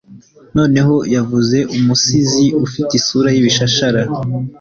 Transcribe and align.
noneho 0.57 0.95
yavuze 1.15 1.57
umusizi 1.75 2.45
ufite 2.65 2.91
isura 2.99 3.29
y'ibishashara 3.31 4.01